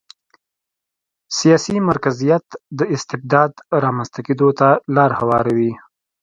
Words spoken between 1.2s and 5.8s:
سیاسي مرکزیت د استبداد رامنځته کېدو ته لار هواروي.